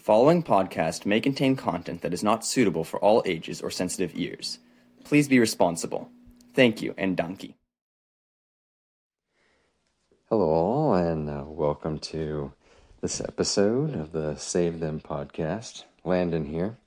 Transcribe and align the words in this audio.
following 0.00 0.42
podcast 0.42 1.04
may 1.04 1.20
contain 1.20 1.54
content 1.54 2.00
that 2.00 2.14
is 2.14 2.24
not 2.24 2.44
suitable 2.44 2.84
for 2.84 2.98
all 3.00 3.22
ages 3.26 3.60
or 3.60 3.70
sensitive 3.70 4.12
ears. 4.14 4.58
Please 5.04 5.28
be 5.28 5.38
responsible. 5.38 6.10
Thank 6.54 6.80
you, 6.80 6.94
and 6.96 7.16
donkey. 7.16 7.56
Hello, 10.30 10.48
all, 10.48 10.94
and 10.94 11.28
uh, 11.28 11.44
welcome 11.46 11.98
to 11.98 12.52
this 13.02 13.20
episode 13.20 13.94
of 13.94 14.12
the 14.12 14.36
Save 14.36 14.80
Them 14.80 15.00
podcast. 15.00 15.84
Landon 16.02 16.46
here. 16.46 16.78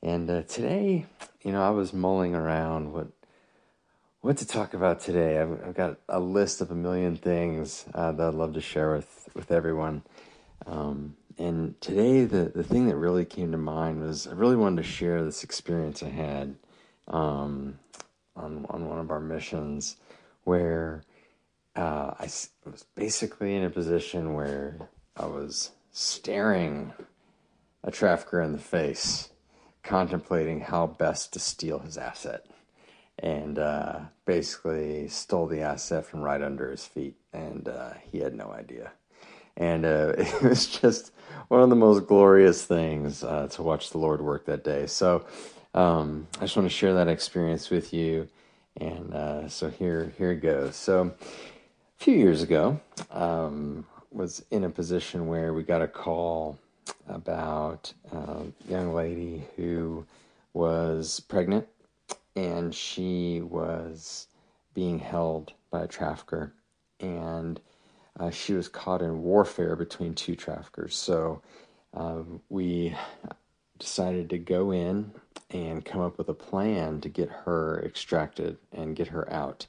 And 0.00 0.30
uh, 0.30 0.42
today, 0.42 1.06
you 1.42 1.50
know, 1.50 1.62
I 1.62 1.70
was 1.70 1.92
mulling 1.92 2.36
around 2.36 2.92
what 2.92 3.08
what 4.20 4.36
to 4.36 4.46
talk 4.46 4.74
about 4.74 5.00
today. 5.00 5.40
I've, 5.40 5.64
I've 5.66 5.74
got 5.74 5.98
a 6.08 6.20
list 6.20 6.60
of 6.60 6.70
a 6.70 6.74
million 6.76 7.16
things 7.16 7.86
uh, 7.92 8.12
that 8.12 8.28
I'd 8.28 8.34
love 8.34 8.54
to 8.54 8.60
share 8.60 8.92
with 8.92 9.28
with 9.34 9.50
everyone. 9.50 10.02
Um, 10.64 11.16
and 11.38 11.80
today, 11.80 12.24
the 12.24 12.52
the 12.54 12.64
thing 12.64 12.86
that 12.86 12.96
really 12.96 13.24
came 13.24 13.52
to 13.52 13.58
mind 13.58 14.02
was 14.02 14.26
I 14.26 14.32
really 14.32 14.56
wanted 14.56 14.82
to 14.82 14.88
share 14.88 15.24
this 15.24 15.44
experience 15.44 16.02
I 16.02 16.08
had 16.08 16.56
um, 17.08 17.78
on 18.36 18.66
on 18.68 18.88
one 18.88 18.98
of 18.98 19.10
our 19.10 19.20
missions 19.20 19.96
where 20.44 21.02
uh, 21.76 22.14
I 22.18 22.24
was 22.64 22.84
basically 22.94 23.54
in 23.54 23.64
a 23.64 23.70
position 23.70 24.34
where 24.34 24.88
I 25.16 25.26
was 25.26 25.70
staring 25.92 26.92
a 27.82 27.90
trafficker 27.90 28.42
in 28.42 28.52
the 28.52 28.58
face, 28.58 29.30
contemplating 29.82 30.60
how 30.60 30.86
best 30.86 31.32
to 31.32 31.38
steal 31.38 31.78
his 31.78 31.96
asset 31.96 32.46
and 33.18 33.58
uh, 33.58 34.00
basically 34.24 35.08
stole 35.08 35.46
the 35.46 35.60
asset 35.60 36.06
from 36.06 36.22
right 36.22 36.42
under 36.42 36.70
his 36.70 36.86
feet, 36.86 37.16
and 37.32 37.68
uh, 37.68 37.92
he 38.10 38.18
had 38.18 38.34
no 38.34 38.50
idea. 38.50 38.92
And 39.56 39.84
uh, 39.84 40.14
it 40.18 40.42
was 40.42 40.66
just 40.66 41.12
one 41.48 41.62
of 41.62 41.70
the 41.70 41.76
most 41.76 42.06
glorious 42.06 42.64
things 42.64 43.24
uh, 43.24 43.48
to 43.52 43.62
watch 43.62 43.90
the 43.90 43.98
Lord 43.98 44.20
work 44.20 44.46
that 44.46 44.64
day. 44.64 44.86
So 44.86 45.24
um, 45.74 46.26
I 46.38 46.42
just 46.42 46.56
want 46.56 46.68
to 46.68 46.74
share 46.74 46.94
that 46.94 47.08
experience 47.08 47.70
with 47.70 47.92
you. 47.92 48.28
And 48.76 49.12
uh, 49.12 49.48
so 49.48 49.68
here, 49.68 50.12
here 50.16 50.32
it 50.32 50.40
goes. 50.40 50.76
So 50.76 51.12
a 51.12 52.04
few 52.04 52.16
years 52.16 52.42
ago, 52.42 52.80
um, 53.10 53.84
was 54.12 54.44
in 54.50 54.64
a 54.64 54.70
position 54.70 55.28
where 55.28 55.52
we 55.52 55.62
got 55.62 55.82
a 55.82 55.88
call 55.88 56.58
about 57.08 57.92
a 58.12 58.42
young 58.68 58.94
lady 58.94 59.44
who 59.56 60.04
was 60.52 61.20
pregnant 61.20 61.66
and 62.36 62.74
she 62.74 63.40
was 63.42 64.26
being 64.74 64.98
held 64.98 65.52
by 65.70 65.82
a 65.82 65.88
trafficker, 65.88 66.54
and 67.00 67.60
uh, 68.18 68.30
she 68.30 68.52
was 68.52 68.68
caught 68.68 69.02
in 69.02 69.22
warfare 69.22 69.76
between 69.76 70.14
two 70.14 70.36
traffickers. 70.36 70.96
So 70.96 71.42
um, 71.94 72.40
we 72.48 72.94
decided 73.78 74.30
to 74.30 74.38
go 74.38 74.70
in 74.70 75.12
and 75.50 75.84
come 75.84 76.00
up 76.00 76.18
with 76.18 76.28
a 76.28 76.34
plan 76.34 77.00
to 77.00 77.08
get 77.08 77.28
her 77.28 77.82
extracted 77.84 78.58
and 78.72 78.96
get 78.96 79.08
her 79.08 79.30
out. 79.32 79.66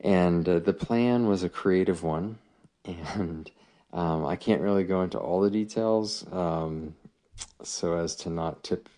And 0.00 0.48
uh, 0.48 0.58
the 0.58 0.72
plan 0.72 1.26
was 1.26 1.42
a 1.42 1.48
creative 1.48 2.02
one, 2.02 2.38
and 2.84 3.50
um, 3.92 4.26
I 4.26 4.36
can't 4.36 4.62
really 4.62 4.84
go 4.84 5.02
into 5.02 5.18
all 5.18 5.40
the 5.40 5.50
details 5.50 6.24
um, 6.32 6.94
so 7.62 7.96
as 7.96 8.16
to 8.16 8.30
not 8.30 8.62
tip 8.62 8.88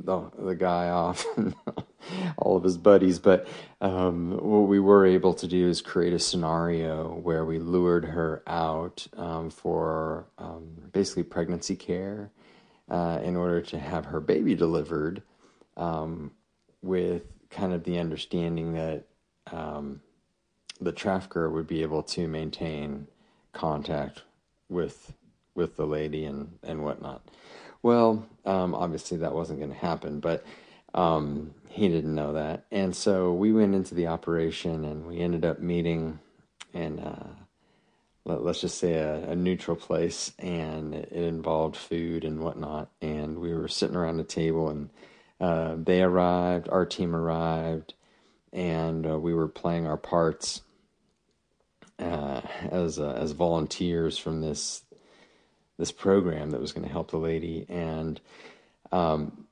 the, 0.00 0.30
the 0.38 0.54
guy 0.54 0.88
off 0.88 1.24
all 2.38 2.56
of 2.56 2.64
his 2.64 2.76
buddies. 2.76 3.18
But 3.18 3.46
um, 3.80 4.32
what 4.32 4.68
we 4.68 4.80
were 4.80 5.06
able 5.06 5.34
to 5.34 5.46
do 5.46 5.68
is 5.68 5.80
create 5.80 6.12
a 6.12 6.18
scenario 6.18 7.14
where 7.14 7.44
we 7.44 7.58
lured 7.58 8.04
her 8.06 8.42
out 8.46 9.06
um, 9.16 9.50
for 9.50 10.26
um, 10.38 10.68
basically 10.92 11.24
pregnancy 11.24 11.76
care 11.76 12.30
uh, 12.90 13.20
in 13.22 13.36
order 13.36 13.60
to 13.60 13.78
have 13.78 14.06
her 14.06 14.20
baby 14.20 14.54
delivered 14.54 15.22
um, 15.76 16.32
with 16.82 17.22
kind 17.50 17.72
of 17.72 17.84
the 17.84 17.98
understanding 17.98 18.74
that 18.74 19.04
um, 19.52 20.00
the 20.80 20.92
trafficker 20.92 21.50
would 21.50 21.66
be 21.66 21.82
able 21.82 22.02
to 22.02 22.28
maintain 22.28 23.06
contact 23.52 24.22
with 24.68 25.14
with 25.54 25.76
the 25.76 25.86
lady 25.86 26.24
and 26.24 26.58
and 26.62 26.84
whatnot. 26.84 27.22
Well, 27.82 28.26
um, 28.44 28.74
obviously 28.74 29.18
that 29.18 29.34
wasn't 29.34 29.60
going 29.60 29.72
to 29.72 29.78
happen, 29.78 30.20
but 30.20 30.44
um, 30.98 31.54
he 31.68 31.88
didn't 31.88 32.14
know 32.14 32.32
that, 32.34 32.64
and 32.70 32.94
so 32.94 33.32
we 33.32 33.52
went 33.52 33.74
into 33.74 33.94
the 33.94 34.08
operation 34.08 34.84
and 34.84 35.06
we 35.06 35.20
ended 35.20 35.44
up 35.44 35.60
meeting 35.60 36.18
in 36.72 36.98
uh, 36.98 37.28
let, 38.24 38.40
us 38.40 38.60
just 38.60 38.78
say 38.78 38.94
a, 38.94 39.30
a, 39.30 39.36
neutral 39.36 39.76
place, 39.76 40.32
and 40.38 40.94
it, 40.94 41.12
involved 41.12 41.76
food 41.76 42.24
and 42.24 42.40
whatnot, 42.40 42.90
and 43.00 43.38
we 43.38 43.54
were 43.54 43.68
sitting 43.68 43.96
around 43.96 44.20
a 44.20 44.24
table 44.24 44.68
and. 44.68 44.90
Uh, 45.40 45.76
they 45.78 46.02
arrived, 46.02 46.68
our 46.68 46.84
team 46.84 47.14
arrived, 47.14 47.94
and 48.52 49.06
uh, 49.06 49.16
we 49.16 49.32
were 49.32 49.46
playing 49.46 49.86
our 49.86 49.96
parts 49.96 50.62
uh, 51.98 52.40
as 52.70 52.98
uh, 52.98 53.12
as 53.12 53.32
volunteers 53.32 54.18
from 54.18 54.40
this 54.40 54.82
this 55.78 55.92
program 55.92 56.50
that 56.50 56.60
was 56.60 56.72
going 56.72 56.86
to 56.86 56.92
help 56.92 57.10
the 57.10 57.18
lady, 57.18 57.66
and 57.68 58.20
um, 58.90 59.46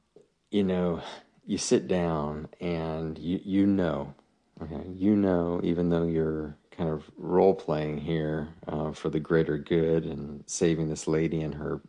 you 0.51 0.65
know, 0.65 1.03
you 1.47 1.57
sit 1.57 1.87
down 1.89 2.49
and 2.61 3.19
you 3.19 3.41
you 3.45 3.67
know, 3.67 4.15
okay, 4.61 4.89
you 4.95 5.17
know, 5.17 5.61
even 5.63 5.89
though 5.89 6.05
you're 6.05 6.57
kind 6.71 6.91
of 6.91 7.11
role 7.17 7.55
playing 7.55 7.99
here 7.99 8.49
uh, 8.67 8.93
for 8.93 9.09
the 9.09 9.21
greater 9.21 9.57
good 9.57 10.05
and 10.05 10.43
saving 10.47 10.89
this 10.89 11.07
lady 11.07 11.41
and 11.41 11.55
her 11.55 11.81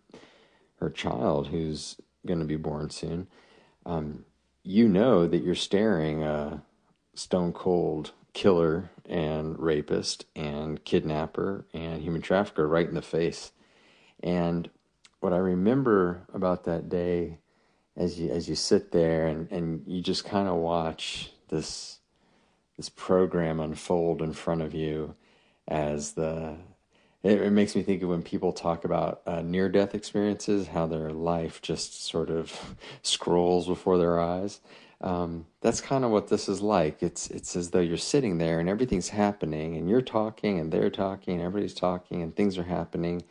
her 0.79 0.89
child 0.89 1.47
who's 1.47 1.97
going 2.25 2.39
to 2.39 2.45
be 2.45 2.55
born 2.55 2.89
soon, 2.89 3.27
um, 3.85 4.23
you 4.63 4.87
know 4.87 5.27
that 5.27 5.43
you're 5.43 5.55
staring 5.55 6.23
a 6.23 6.61
stone 7.15 7.51
cold 7.51 8.11
killer 8.33 8.91
and 9.09 9.57
rapist 9.57 10.25
and 10.35 10.83
kidnapper 10.85 11.65
and 11.73 12.03
human 12.03 12.21
trafficker 12.21 12.67
right 12.67 12.87
in 12.87 12.93
the 12.93 13.01
face. 13.01 13.51
And 14.21 14.69
what 15.19 15.33
I 15.33 15.37
remember 15.37 16.21
about 16.31 16.65
that 16.65 16.89
day 16.89 17.39
as 17.97 18.19
you 18.19 18.29
as 18.29 18.47
you 18.47 18.55
sit 18.55 18.91
there 18.91 19.27
and, 19.27 19.51
and 19.51 19.83
you 19.85 20.01
just 20.01 20.23
kind 20.23 20.47
of 20.47 20.55
watch 20.55 21.31
this 21.49 21.99
this 22.77 22.89
program 22.89 23.59
unfold 23.59 24.21
in 24.21 24.33
front 24.33 24.61
of 24.61 24.73
you 24.73 25.15
as 25.67 26.13
the 26.13 26.55
it, 27.23 27.41
it 27.41 27.51
makes 27.51 27.75
me 27.75 27.81
think 27.81 28.03
of 28.03 28.09
when 28.09 28.21
people 28.21 28.53
talk 28.53 28.85
about 28.85 29.21
uh, 29.25 29.41
near 29.41 29.67
death 29.67 29.95
experiences 29.95 30.67
how 30.67 30.85
their 30.85 31.11
life 31.11 31.61
just 31.61 32.05
sort 32.05 32.29
of 32.29 32.75
scrolls 33.01 33.67
before 33.67 33.97
their 33.97 34.19
eyes 34.19 34.61
um, 35.01 35.45
that's 35.61 35.81
kind 35.81 36.03
of 36.03 36.11
what 36.11 36.27
this 36.27 36.49
is 36.49 36.61
like. 36.61 37.03
It's 37.03 37.29
it's 37.29 37.55
as 37.55 37.69
though 37.69 37.79
you're 37.79 37.97
sitting 37.97 38.37
there 38.37 38.59
and 38.59 38.67
everything's 38.67 39.09
happening, 39.09 39.75
and 39.75 39.87
you're 39.87 40.01
talking, 40.01 40.59
and 40.59 40.71
they're 40.71 40.89
talking, 40.89 41.35
and 41.35 41.43
everybody's 41.43 41.75
talking, 41.75 42.23
and 42.23 42.35
things 42.35 42.57
are 42.57 42.63
happening, 42.63 43.23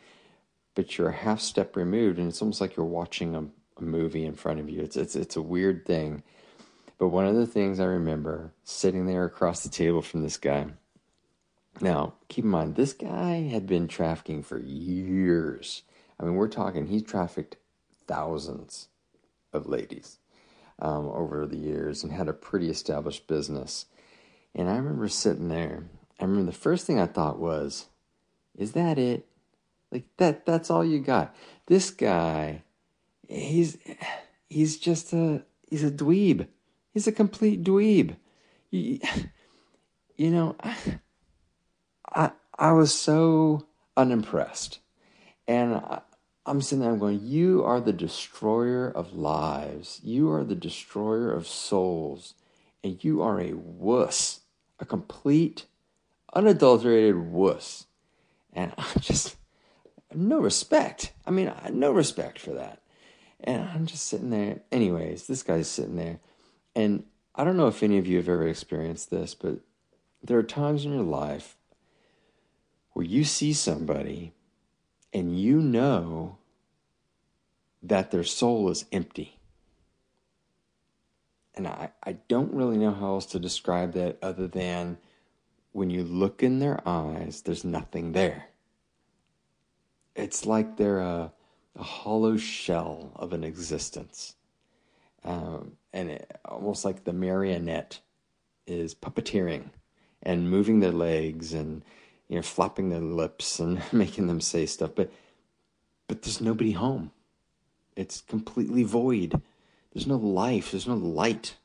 but 0.75 0.97
you're 0.97 1.09
a 1.09 1.13
half 1.13 1.41
step 1.41 1.75
removed, 1.75 2.19
and 2.19 2.29
it's 2.29 2.41
almost 2.41 2.61
like 2.61 2.75
you're 2.77 2.85
watching 2.85 3.35
a, 3.35 3.45
a 3.79 3.83
movie 3.83 4.25
in 4.25 4.33
front 4.33 4.59
of 4.59 4.69
you. 4.69 4.81
It's 4.81 4.97
it's 4.97 5.15
it's 5.15 5.35
a 5.35 5.41
weird 5.41 5.85
thing. 5.85 6.23
But 6.97 7.09
one 7.09 7.27
of 7.27 7.35
the 7.35 7.45
things 7.45 7.79
I 7.79 7.85
remember 7.85 8.53
sitting 8.63 9.05
there 9.05 9.25
across 9.25 9.61
the 9.61 9.69
table 9.69 10.01
from 10.01 10.23
this 10.23 10.37
guy. 10.37 10.67
Now, 11.79 12.15
keep 12.27 12.43
in 12.43 12.49
mind, 12.49 12.75
this 12.75 12.93
guy 12.93 13.41
had 13.41 13.67
been 13.67 13.87
trafficking 13.87 14.41
for 14.41 14.57
years. 14.57 15.83
I 16.19 16.23
mean, 16.23 16.33
we're 16.33 16.47
talking, 16.47 16.87
he 16.87 17.01
trafficked 17.01 17.57
thousands 18.07 18.87
of 19.53 19.67
ladies 19.67 20.17
um, 20.79 21.07
over 21.07 21.45
the 21.45 21.57
years 21.57 22.03
and 22.03 22.11
had 22.11 22.27
a 22.27 22.33
pretty 22.33 22.69
established 22.69 23.27
business. 23.27 23.85
And 24.55 24.69
I 24.69 24.77
remember 24.77 25.07
sitting 25.07 25.49
there. 25.49 25.83
I 26.19 26.23
remember 26.23 26.51
the 26.51 26.57
first 26.57 26.87
thing 26.87 26.99
I 26.99 27.05
thought 27.05 27.39
was, 27.39 27.87
"Is 28.57 28.71
that 28.71 28.97
it? 28.97 29.27
Like 29.91 30.05
that? 30.17 30.47
That's 30.47 30.71
all 30.71 30.83
you 30.83 30.99
got? 30.99 31.35
This 31.67 31.91
guy, 31.91 32.63
he's 33.27 33.77
he's 34.49 34.77
just 34.77 35.13
a 35.13 35.43
he's 35.69 35.83
a 35.83 35.91
dweeb. 35.91 36.47
He's 36.93 37.07
a 37.07 37.11
complete 37.11 37.63
dweeb. 37.63 38.15
You, 38.71 38.99
you 40.17 40.31
know, 40.31 40.55
I 42.13 42.31
I 42.57 42.71
was 42.71 42.93
so 42.93 43.67
unimpressed, 43.95 44.79
and 45.47 45.75
I, 45.75 46.01
I'm 46.47 46.61
sitting 46.61 46.81
there, 46.81 46.91
I'm 46.91 46.99
going, 46.99 47.19
You 47.21 47.65
are 47.65 47.81
the 47.81 47.91
destroyer 47.91 48.89
of 48.89 49.13
lives. 49.13 49.99
You 50.01 50.31
are 50.31 50.45
the 50.45 50.55
destroyer 50.55 51.31
of 51.31 51.45
souls. 51.45 52.35
And 52.83 53.03
you 53.03 53.21
are 53.21 53.41
a 53.41 53.53
wuss, 53.53 54.41
a 54.79 54.85
complete, 54.85 55.65
unadulterated 56.33 57.17
wuss. 57.17 57.87
And 58.53 58.73
I 58.77 58.87
just, 58.99 59.35
no 60.13 60.39
respect. 60.39 61.11
I 61.25 61.31
mean, 61.31 61.51
no 61.73 61.91
respect 61.91 62.39
for 62.39 62.51
that. 62.51 62.81
And 63.39 63.63
I'm 63.63 63.85
just 63.85 64.05
sitting 64.05 64.29
there. 64.29 64.61
Anyways, 64.71 65.27
this 65.27 65.43
guy's 65.43 65.67
sitting 65.67 65.95
there. 65.95 66.19
And 66.75 67.03
I 67.35 67.43
don't 67.43 67.57
know 67.57 67.67
if 67.67 67.83
any 67.83 67.97
of 67.97 68.07
you 68.07 68.17
have 68.17 68.29
ever 68.29 68.47
experienced 68.47 69.11
this, 69.11 69.35
but 69.35 69.59
there 70.23 70.37
are 70.37 70.43
times 70.43 70.85
in 70.85 70.93
your 70.93 71.03
life 71.03 71.55
where 72.93 73.05
you 73.05 73.23
see 73.23 73.53
somebody 73.53 74.33
and 75.13 75.39
you 75.39 75.61
know 75.61 76.37
that 77.83 78.11
their 78.11 78.23
soul 78.23 78.69
is 78.69 78.85
empty. 78.91 79.39
And 81.53 81.67
I, 81.67 81.91
I 82.03 82.13
don't 82.27 82.53
really 82.53 82.77
know 82.77 82.91
how 82.91 83.13
else 83.13 83.25
to 83.27 83.39
describe 83.39 83.93
that 83.93 84.17
other 84.21 84.47
than 84.47 84.97
when 85.71 85.89
you 85.89 86.03
look 86.03 86.41
in 86.41 86.59
their 86.59 86.81
eyes, 86.87 87.41
there's 87.41 87.63
nothing 87.63 88.13
there. 88.13 88.45
It's 90.15 90.45
like 90.45 90.77
they're 90.77 90.99
a, 90.99 91.31
a 91.77 91.83
hollow 91.83 92.37
shell 92.37 93.11
of 93.15 93.33
an 93.33 93.43
existence. 93.43 94.35
Um, 95.23 95.73
and 95.93 96.11
it, 96.11 96.39
almost 96.45 96.85
like 96.85 97.03
the 97.03 97.13
marionette 97.13 97.99
is 98.65 98.95
puppeteering 98.95 99.69
and 100.23 100.49
moving 100.49 100.79
their 100.79 100.91
legs 100.91 101.53
and 101.53 101.83
you 102.27 102.35
know 102.35 102.41
flapping 102.41 102.89
their 102.89 102.99
lips 102.99 103.59
and 103.59 103.81
making 103.91 104.27
them 104.27 104.41
say 104.41 104.65
stuff. 104.65 104.91
But 104.95 105.11
but 106.07 106.21
there's 106.21 106.41
nobody 106.41 106.71
home. 106.71 107.11
It's 107.95 108.21
completely 108.21 108.83
void. 108.83 109.41
There's 109.93 110.07
no 110.07 110.17
life. 110.17 110.71
There's 110.71 110.87
no 110.87 110.95
light. 110.95 111.55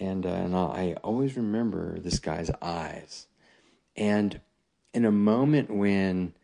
And 0.00 0.26
uh, 0.26 0.30
and 0.30 0.56
I 0.56 0.96
always 1.02 1.36
remember 1.36 1.98
this 1.98 2.18
guy's 2.18 2.50
eyes. 2.60 3.26
And 3.96 4.40
in 4.92 5.04
a 5.04 5.12
moment 5.12 5.70
when 5.70 6.34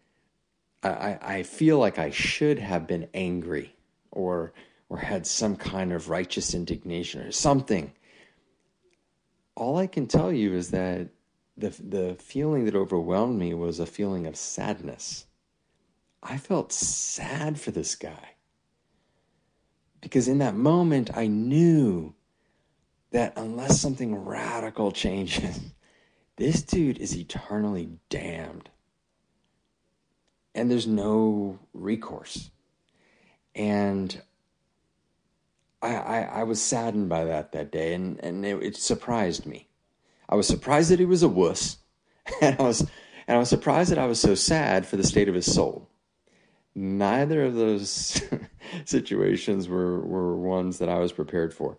I, 0.82 1.18
I 1.20 1.42
feel 1.42 1.78
like 1.78 1.98
I 1.98 2.10
should 2.10 2.58
have 2.58 2.86
been 2.86 3.08
angry 3.12 3.74
or 4.10 4.52
or 4.88 4.98
had 4.98 5.26
some 5.26 5.56
kind 5.56 5.92
of 5.92 6.08
righteous 6.08 6.54
indignation 6.54 7.20
or 7.20 7.32
something 7.32 7.92
all 9.60 9.76
I 9.76 9.86
can 9.86 10.06
tell 10.06 10.32
you 10.32 10.54
is 10.54 10.70
that 10.70 11.08
the 11.56 11.68
the 11.68 12.16
feeling 12.18 12.64
that 12.64 12.74
overwhelmed 12.74 13.38
me 13.38 13.52
was 13.52 13.78
a 13.78 13.86
feeling 13.86 14.26
of 14.26 14.34
sadness. 14.34 15.26
I 16.22 16.38
felt 16.38 16.72
sad 16.72 17.60
for 17.60 17.70
this 17.70 17.94
guy. 17.94 18.36
Because 20.00 20.28
in 20.28 20.38
that 20.38 20.54
moment 20.54 21.10
I 21.14 21.26
knew 21.26 22.14
that 23.10 23.34
unless 23.36 23.80
something 23.80 24.14
radical 24.14 24.92
changes, 25.04 25.60
this 26.36 26.62
dude 26.62 26.98
is 26.98 27.16
eternally 27.16 27.90
damned. 28.08 28.70
And 30.54 30.70
there's 30.70 30.86
no 30.86 31.58
recourse. 31.72 32.50
And 33.54 34.20
I, 35.82 35.94
I, 35.94 36.20
I 36.22 36.42
was 36.42 36.62
saddened 36.62 37.08
by 37.08 37.24
that 37.24 37.52
that 37.52 37.72
day, 37.72 37.94
and, 37.94 38.22
and 38.22 38.44
it, 38.44 38.62
it 38.62 38.76
surprised 38.76 39.46
me. 39.46 39.68
I 40.28 40.34
was 40.34 40.46
surprised 40.46 40.90
that 40.90 40.98
he 40.98 41.04
was 41.04 41.22
a 41.22 41.28
wuss, 41.28 41.78
and 42.40 42.58
I 42.58 42.62
was 42.62 42.80
and 43.26 43.36
I 43.36 43.38
was 43.38 43.48
surprised 43.48 43.90
that 43.90 43.98
I 43.98 44.06
was 44.06 44.20
so 44.20 44.34
sad 44.34 44.86
for 44.86 44.96
the 44.96 45.04
state 45.04 45.28
of 45.28 45.34
his 45.34 45.52
soul. 45.52 45.88
Neither 46.74 47.44
of 47.44 47.54
those 47.54 48.20
situations 48.84 49.68
were 49.68 50.00
were 50.00 50.36
ones 50.36 50.78
that 50.78 50.88
I 50.88 50.98
was 50.98 51.12
prepared 51.12 51.54
for. 51.54 51.78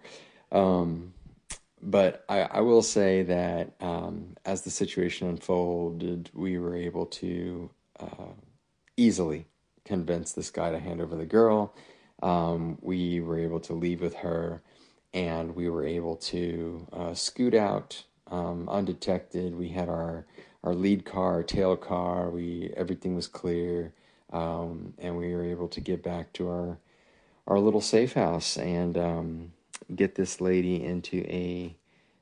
Um, 0.51 1.13
but 1.81 2.25
I, 2.29 2.41
I, 2.41 2.61
will 2.61 2.81
say 2.81 3.23
that 3.23 3.73
um, 3.79 4.35
as 4.45 4.61
the 4.61 4.69
situation 4.69 5.29
unfolded, 5.29 6.29
we 6.33 6.59
were 6.59 6.75
able 6.75 7.05
to 7.07 7.69
uh, 7.99 8.33
easily 8.97 9.45
convince 9.85 10.31
this 10.33 10.49
guy 10.49 10.71
to 10.71 10.79
hand 10.79 11.01
over 11.01 11.15
the 11.15 11.25
girl 11.25 11.73
um, 12.21 12.77
we 12.81 13.19
were 13.19 13.39
able 13.39 13.59
to 13.59 13.73
leave 13.73 14.01
with 14.01 14.15
her 14.15 14.61
and 15.13 15.55
we 15.55 15.69
were 15.69 15.85
able 15.85 16.15
to 16.15 16.87
uh, 16.93 17.13
scoot 17.13 17.53
out 17.53 18.03
um, 18.29 18.69
undetected. 18.69 19.55
We 19.55 19.69
had 19.69 19.89
our 19.89 20.25
our 20.63 20.75
lead 20.75 21.05
car, 21.05 21.33
our 21.33 21.43
tail 21.43 21.75
car. 21.75 22.29
We 22.29 22.73
everything 22.77 23.15
was 23.15 23.27
clear, 23.27 23.93
um, 24.31 24.93
and 24.97 25.17
we 25.17 25.33
were 25.33 25.43
able 25.43 25.67
to 25.69 25.81
get 25.81 26.01
back 26.01 26.33
to 26.33 26.49
our 26.49 26.77
our 27.47 27.59
little 27.59 27.81
safe 27.81 28.13
house 28.13 28.57
and 28.57 28.97
um, 28.97 29.53
get 29.93 30.15
this 30.15 30.39
lady 30.39 30.83
into 30.83 31.25
a 31.27 31.75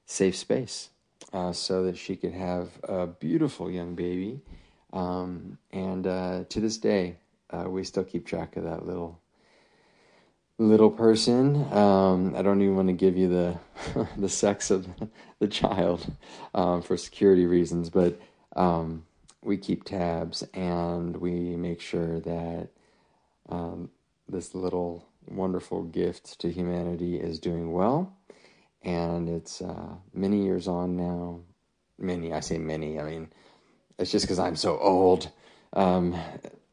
safe 0.06 0.36
space 0.36 0.89
uh, 1.33 1.51
so 1.51 1.83
that 1.83 1.98
she 1.98 2.16
could 2.16 2.33
have 2.33 2.69
a 2.83 3.06
beautiful 3.06 3.69
young 3.69 3.95
baby. 3.95 4.42
Um, 4.91 5.57
and 5.71 6.06
uh, 6.07 6.44
to 6.50 6.59
this 6.59 6.77
day, 6.77 7.18
uh, 7.51 7.65
we 7.68 7.83
still 7.83 8.03
keep 8.03 8.25
track 8.25 8.57
of 8.57 8.63
that 8.63 8.86
little 8.86 9.19
little 10.57 10.91
person. 10.91 11.71
Um, 11.71 12.36
I 12.36 12.41
don't 12.41 12.62
even 12.62 12.75
want 12.75 12.89
to 12.89 12.94
give 12.94 13.18
you 13.18 13.30
the 13.30 14.07
the 14.18 14.30
sex 14.30 14.71
of 14.71 14.88
the 15.39 15.47
child 15.47 16.06
um, 16.53 16.81
for 16.81 16.97
security 16.97 17.45
reasons, 17.45 17.89
but 17.89 18.19
um, 18.56 19.06
we 19.41 19.57
keep 19.57 19.83
tabs 19.83 20.44
and 20.53 21.18
we 21.18 21.56
make 21.56 21.81
sure 21.81 22.19
that 22.19 22.69
um, 23.47 23.89
this 24.27 24.53
little 24.53 25.07
wonderful 25.27 25.83
gift 25.83 26.39
to 26.39 26.51
humanity 26.51 27.19
is 27.19 27.39
doing 27.39 27.71
well. 27.71 28.13
And 28.83 29.27
it's 29.30 29.62
uh, 29.62 29.95
many 30.13 30.44
years 30.44 30.68
on 30.68 30.95
now. 30.95 31.42
Many, 31.97 32.31
I 32.31 32.39
say 32.39 32.57
many. 32.57 33.00
I 33.00 33.03
mean, 33.03 33.30
it's 34.00 34.12
just 34.12 34.25
because 34.25 34.40
I'm 34.40 34.56
so 34.56 34.80
old. 34.80 35.30
Um, 35.74 36.16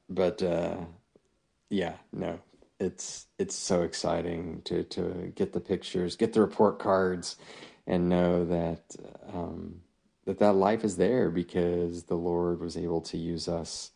but 0.08 0.43
uh, 0.43 0.76
yeah, 1.69 1.94
no, 2.12 2.40
it's 2.78 3.26
it's 3.38 3.55
so 3.55 3.82
exciting 3.82 4.62
to 4.64 4.84
to 4.84 5.32
get 5.34 5.52
the 5.52 5.61
pictures, 5.61 6.17
get 6.17 6.32
the 6.32 6.40
report 6.40 6.78
cards, 6.78 7.37
and 7.87 8.08
know 8.08 8.44
that 8.44 8.96
um, 9.32 9.81
that 10.25 10.38
that 10.38 10.55
life 10.55 10.84
is 10.84 10.96
there 10.96 11.31
because 11.31 12.05
the 12.05 12.14
Lord 12.17 12.61
was 12.61 12.76
able 12.76 13.00
to 13.02 13.19
use 13.19 13.49
us 13.49 13.90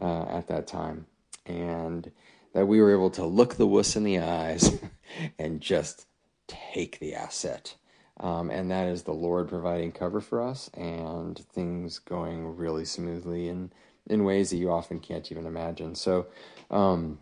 uh, 0.00 0.24
at 0.24 0.48
that 0.48 0.66
time, 0.66 1.06
and 1.46 2.10
that 2.54 2.66
we 2.66 2.80
were 2.80 2.92
able 2.92 3.10
to 3.10 3.24
look 3.24 3.54
the 3.54 3.66
wuss 3.66 3.96
in 3.96 4.04
the 4.04 4.18
eyes 4.18 4.80
and 5.38 5.60
just 5.60 6.06
take 6.48 6.98
the 6.98 7.14
asset. 7.14 7.76
Um, 8.20 8.50
and 8.50 8.70
that 8.70 8.88
is 8.88 9.02
the 9.02 9.12
Lord 9.12 9.48
providing 9.48 9.92
cover 9.92 10.20
for 10.20 10.42
us 10.42 10.70
and 10.74 11.38
things 11.52 11.98
going 11.98 12.56
really 12.56 12.84
smoothly 12.84 13.48
in 13.48 13.72
in 14.08 14.24
ways 14.24 14.50
that 14.50 14.56
you 14.56 14.70
often 14.70 15.00
can't 15.00 15.30
even 15.32 15.46
imagine. 15.46 15.94
So. 15.94 16.26
Um, 16.70 17.18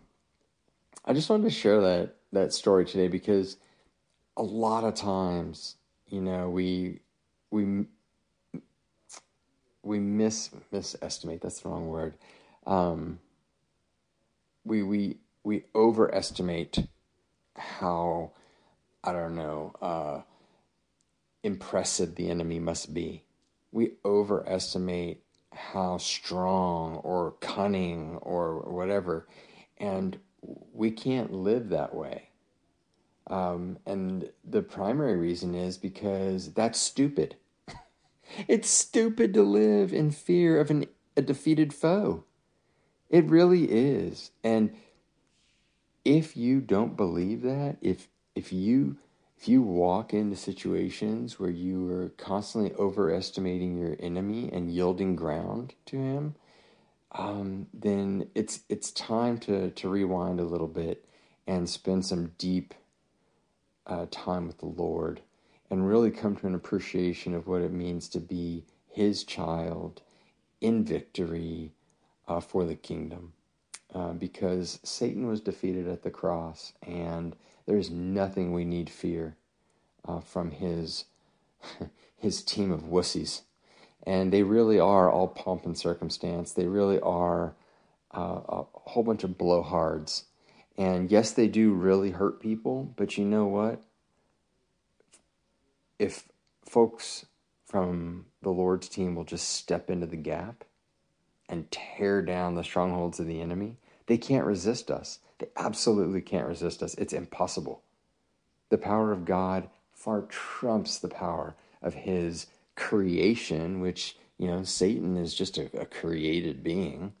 I 1.05 1.13
just 1.13 1.29
wanted 1.29 1.45
to 1.45 1.49
share 1.49 1.81
that 1.81 2.15
that 2.33 2.53
story 2.53 2.85
today 2.85 3.07
because 3.07 3.57
a 4.37 4.43
lot 4.43 4.83
of 4.83 4.93
times, 4.93 5.75
you 6.07 6.21
know, 6.21 6.49
we 6.49 6.99
we 7.49 7.85
we 9.81 9.99
miss 9.99 10.51
misestimate. 10.71 11.41
That's 11.41 11.61
the 11.61 11.69
wrong 11.69 11.87
word. 11.87 12.13
Um, 12.67 13.19
we 14.63 14.83
we 14.83 15.17
we 15.43 15.63
overestimate 15.73 16.87
how 17.57 18.31
I 19.03 19.11
don't 19.11 19.35
know 19.35 19.73
uh, 19.81 20.21
impressive 21.43 22.15
the 22.15 22.29
enemy 22.29 22.59
must 22.59 22.93
be. 22.93 23.25
We 23.71 23.93
overestimate 24.03 25.23
how 25.51 25.97
strong 25.97 26.95
or 26.97 27.35
cunning 27.39 28.17
or 28.17 28.59
whatever, 28.61 29.27
and 29.77 30.17
we 30.73 30.91
can't 30.91 31.33
live 31.33 31.69
that 31.69 31.93
way. 31.93 32.29
Um, 33.27 33.77
and 33.85 34.29
the 34.43 34.61
primary 34.61 35.15
reason 35.15 35.53
is 35.53 35.77
because 35.77 36.53
that's 36.53 36.79
stupid. 36.79 37.35
it's 38.47 38.69
stupid 38.69 39.33
to 39.35 39.43
live 39.43 39.93
in 39.93 40.11
fear 40.11 40.59
of 40.59 40.71
an, 40.71 40.85
a 41.15 41.21
defeated 41.21 41.73
foe. 41.73 42.23
It 43.09 43.29
really 43.29 43.65
is. 43.65 44.31
And 44.43 44.75
if 46.05 46.35
you 46.35 46.59
don't 46.61 46.97
believe 46.97 47.41
that, 47.43 47.77
if 47.81 48.07
if 48.35 48.53
you 48.53 48.97
if 49.39 49.47
you 49.47 49.61
walk 49.61 50.13
into 50.13 50.35
situations 50.35 51.39
where 51.39 51.49
you 51.49 51.89
are 51.89 52.09
constantly 52.17 52.73
overestimating 52.73 53.77
your 53.77 53.95
enemy 53.97 54.49
and 54.51 54.69
yielding 54.69 55.15
ground 55.15 55.73
to 55.85 55.95
him, 55.95 56.35
um, 57.13 57.67
then 57.73 58.27
it's 58.35 58.59
it's 58.67 58.91
time 58.91 59.37
to 59.37 59.71
to 59.71 59.87
rewind 59.87 60.41
a 60.41 60.43
little 60.43 60.67
bit 60.67 61.05
and 61.47 61.69
spend 61.69 62.05
some 62.05 62.33
deep 62.37 62.73
uh, 63.87 64.07
time 64.11 64.45
with 64.45 64.57
the 64.57 64.65
Lord 64.65 65.21
and 65.69 65.87
really 65.87 66.11
come 66.11 66.35
to 66.35 66.47
an 66.47 66.53
appreciation 66.53 67.33
of 67.33 67.47
what 67.47 67.61
it 67.61 67.71
means 67.71 68.09
to 68.09 68.19
be 68.19 68.65
His 68.91 69.23
child 69.23 70.01
in 70.59 70.83
victory 70.83 71.71
uh, 72.27 72.41
for 72.41 72.65
the 72.65 72.75
kingdom. 72.75 73.31
Uh, 73.95 74.11
because 74.13 74.79
Satan 74.83 75.27
was 75.27 75.41
defeated 75.41 75.87
at 75.87 76.03
the 76.03 76.11
cross, 76.11 76.73
and 76.83 77.35
there's 77.69 77.89
nothing 77.89 78.51
we 78.51 78.65
need 78.65 78.89
fear 78.89 79.35
uh, 80.07 80.19
from 80.19 80.51
his 80.51 81.05
his 82.17 82.43
team 82.43 82.71
of 82.71 82.81
wussies 82.81 83.41
and 84.03 84.31
they 84.31 84.43
really 84.43 84.79
are 84.79 85.09
all 85.09 85.27
pomp 85.27 85.65
and 85.65 85.77
circumstance. 85.77 86.51
They 86.51 86.65
really 86.65 86.99
are 87.01 87.53
uh, 88.15 88.41
a 88.47 88.65
whole 88.73 89.03
bunch 89.03 89.23
of 89.23 89.37
blowhards. 89.37 90.23
And 90.77 91.11
yes, 91.11 91.31
they 91.31 91.47
do 91.47 91.73
really 91.73 92.11
hurt 92.11 92.39
people, 92.39 92.93
but 92.95 93.17
you 93.17 93.25
know 93.25 93.45
what? 93.45 93.81
If 95.97 96.29
folks 96.65 97.25
from 97.65 98.25
the 98.41 98.49
Lord's 98.49 98.87
team 98.87 99.15
will 99.15 99.25
just 99.25 99.49
step 99.49 99.89
into 99.89 100.05
the 100.07 100.15
gap 100.15 100.63
and 101.49 101.69
tear 101.69 102.21
down 102.21 102.55
the 102.55 102.63
strongholds 102.63 103.19
of 103.19 103.27
the 103.27 103.41
enemy, 103.41 103.77
they 104.07 104.17
can't 104.17 104.45
resist 104.45 104.89
us. 104.89 105.19
They 105.39 105.47
absolutely 105.57 106.21
can't 106.21 106.47
resist 106.47 106.83
us. 106.83 106.93
It's 106.95 107.13
impossible. 107.13 107.81
The 108.69 108.77
power 108.77 109.11
of 109.11 109.25
God 109.25 109.69
far 109.93 110.21
trumps 110.23 110.99
the 110.99 111.07
power 111.09 111.55
of 111.81 111.93
his 111.93 112.47
creation, 112.75 113.81
which, 113.81 114.17
you 114.37 114.47
know, 114.47 114.63
Satan 114.63 115.17
is 115.17 115.33
just 115.33 115.57
a, 115.57 115.69
a 115.79 115.85
created 115.85 116.63
being. 116.63 117.13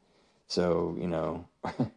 So, 0.47 0.95
you 0.99 1.07
know, 1.07 1.45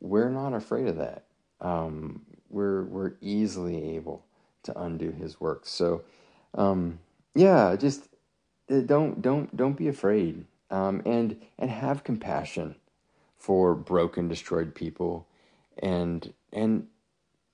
we're 0.00 0.30
not 0.30 0.52
afraid 0.54 0.88
of 0.88 0.96
that. 0.96 1.24
Um, 1.60 2.22
we're, 2.50 2.84
we're 2.84 3.14
easily 3.20 3.96
able 3.96 4.24
to 4.64 4.78
undo 4.78 5.10
his 5.10 5.40
work. 5.40 5.66
So, 5.66 6.02
um, 6.54 6.98
yeah, 7.34 7.76
just 7.76 8.08
uh, 8.70 8.80
don't, 8.80 9.22
don't, 9.22 9.54
don't 9.56 9.76
be 9.76 9.88
afraid. 9.88 10.44
Um, 10.70 11.00
and, 11.06 11.40
and 11.58 11.70
have 11.70 12.04
compassion 12.04 12.76
for 13.38 13.74
broken, 13.74 14.28
destroyed 14.28 14.74
people. 14.74 15.26
And, 15.78 16.32
and 16.52 16.86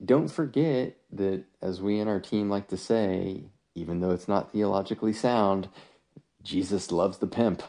don't 0.03 0.29
forget 0.29 0.97
that, 1.13 1.43
as 1.61 1.81
we 1.81 1.99
in 1.99 2.07
our 2.07 2.19
team 2.19 2.49
like 2.49 2.67
to 2.69 2.77
say, 2.77 3.43
even 3.75 3.99
though 3.99 4.11
it's 4.11 4.27
not 4.27 4.51
theologically 4.51 5.13
sound, 5.13 5.69
Jesus 6.43 6.91
loves 6.91 7.17
the 7.17 7.27
pimp. 7.27 7.63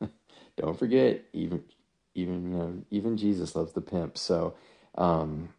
don't 0.56 0.78
forget, 0.78 1.24
even 1.32 1.64
even 2.14 2.52
you 2.52 2.58
know, 2.58 2.82
even 2.90 3.16
Jesus 3.16 3.56
loves 3.56 3.72
the 3.72 3.80
pimp. 3.80 4.18
So 4.18 4.54
um, 4.96 5.50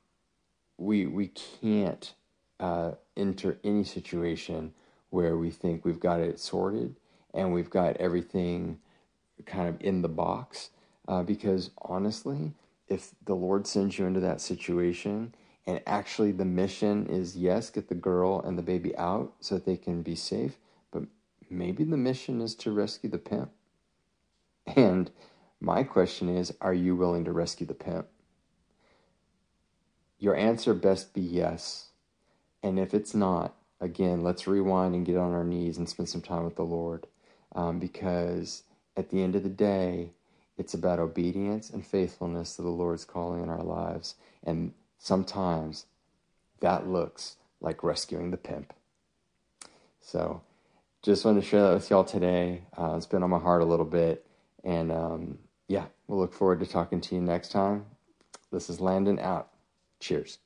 we 0.78 1.06
we 1.06 1.28
can't 1.28 2.14
uh, 2.60 2.92
enter 3.16 3.60
any 3.64 3.84
situation 3.84 4.74
where 5.10 5.38
we 5.38 5.52
think 5.52 5.86
we've 5.86 6.00
got 6.00 6.20
it 6.20 6.40
sorted 6.40 6.96
and 7.34 7.54
we've 7.54 7.70
got 7.70 7.98
everything 7.98 8.80
kind 9.46 9.68
of 9.70 9.82
in 9.82 10.02
the 10.02 10.10
box. 10.10 10.70
Uh, 11.08 11.22
because 11.22 11.70
honestly, 11.82 12.54
if 12.94 13.12
the 13.26 13.36
Lord 13.36 13.66
sends 13.66 13.98
you 13.98 14.06
into 14.06 14.20
that 14.20 14.40
situation 14.40 15.34
and 15.66 15.82
actually 15.88 16.32
the 16.32 16.46
mission 16.46 17.08
is 17.08 17.36
yes, 17.36 17.70
get 17.70 17.90
the 17.90 17.96
girl 17.96 18.42
and 18.42 18.58
the 18.58 18.62
baby 18.62 18.96
out 18.98 19.34
so 19.40 19.56
that 19.56 19.66
they 19.66 19.78
can 19.78 20.02
be 20.04 20.16
safe, 20.16 20.58
but 20.92 21.04
maybe 21.50 21.84
the 21.84 21.98
mission 21.98 22.40
is 22.42 22.54
to 22.56 22.72
rescue 22.72 23.10
the 23.10 23.18
pimp. 23.18 23.52
And 24.76 25.12
my 25.60 25.84
question 25.84 26.30
is 26.30 26.54
are 26.62 26.74
you 26.74 26.96
willing 26.96 27.26
to 27.26 27.32
rescue 27.32 27.66
the 27.66 27.74
pimp? 27.74 28.08
Your 30.20 30.36
answer 30.36 30.74
best 30.74 31.14
be 31.14 31.22
yes. 31.22 31.88
And 32.62 32.80
if 32.80 32.94
it's 32.94 33.14
not, 33.14 33.56
again, 33.82 34.24
let's 34.24 34.48
rewind 34.48 34.96
and 34.96 35.06
get 35.06 35.18
on 35.18 35.34
our 35.34 35.44
knees 35.44 35.78
and 35.78 35.90
spend 35.90 36.08
some 36.08 36.22
time 36.22 36.46
with 36.46 36.56
the 36.56 36.64
Lord. 36.64 37.08
Um, 37.56 37.80
because 37.80 38.64
at 38.96 39.10
the 39.10 39.22
end 39.22 39.36
of 39.36 39.44
the 39.44 39.50
day, 39.50 40.12
it's 40.58 40.74
about 40.74 41.00
obedience 41.00 41.70
and 41.70 41.86
faithfulness 41.86 42.56
to 42.56 42.62
the 42.62 42.70
Lord's 42.70 43.06
calling 43.06 43.42
in 43.42 43.50
our 43.50 43.64
lives. 43.64 44.16
And 44.44 44.74
sometimes 44.98 45.86
that 46.60 46.88
looks 46.88 47.38
like 47.60 47.84
rescuing 47.84 48.32
the 48.32 48.38
pimp. 48.38 48.74
So, 50.02 50.42
just 51.02 51.26
wanted 51.26 51.42
to 51.42 51.48
share 51.48 51.64
that 51.64 51.74
with 51.74 51.90
y'all 51.90 52.04
today. 52.04 52.64
Uh, 52.78 52.94
it's 52.96 53.06
been 53.06 53.24
on 53.24 53.30
my 53.30 53.40
heart 53.40 53.62
a 53.62 53.66
little 53.66 53.86
bit. 53.86 54.26
And 54.64 54.92
um, 54.92 55.38
yeah, 55.68 55.86
we'll 56.08 56.20
look 56.20 56.34
forward 56.34 56.60
to 56.62 56.66
talking 56.66 57.02
to 57.02 57.16
you 57.16 57.22
next 57.22 57.50
time. 57.52 57.86
This 58.52 58.70
is 58.70 58.80
Landon 58.80 59.20
out. 59.20 59.50
Cheers. 60.00 60.38